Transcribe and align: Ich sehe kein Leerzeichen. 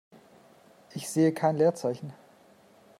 Ich 0.95 1.11
sehe 1.11 1.31
kein 1.31 1.57
Leerzeichen. 1.57 2.11